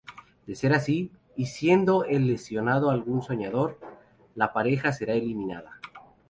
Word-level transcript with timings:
De 0.47 0.55
ser 0.55 0.73
así, 0.73 1.11
y 1.35 1.45
siendo 1.45 2.05
el 2.05 2.25
lesionado 2.25 2.89
algún 2.89 3.21
soñador, 3.21 3.79
la 4.33 4.51
pareja 4.51 4.91
será 4.91 5.13
eliminada. 5.13 5.79